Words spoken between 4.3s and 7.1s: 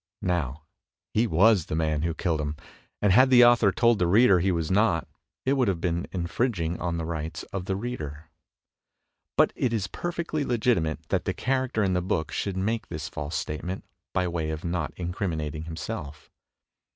he was not, it would have been infringing on the